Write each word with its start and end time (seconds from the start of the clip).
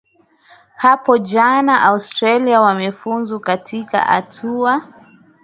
na 0.75 0.75
hapo 0.75 1.17
jana 1.17 1.81
australia 1.81 2.61
wamefunzu 2.61 3.39
katika 3.39 4.01
hatua 4.01 4.81